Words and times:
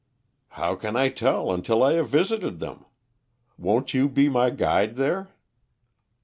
"How 0.57 0.73
can 0.73 0.95
I 0.95 1.09
tell 1.09 1.51
until 1.51 1.83
I 1.83 1.93
have 1.93 2.09
visited 2.09 2.57
them? 2.57 2.85
Won't 3.55 3.93
you 3.93 4.09
be 4.09 4.29
my 4.29 4.49
guide 4.49 4.95
there?" 4.95 5.27